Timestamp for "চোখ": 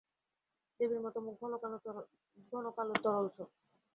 3.35-3.49